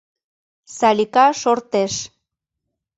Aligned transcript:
Салика 0.77 1.25
шортеш. 1.41 1.93